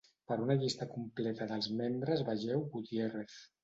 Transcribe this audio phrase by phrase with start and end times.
[0.29, 3.43] Per una llista completa dels membres vegeu Gutiérrez.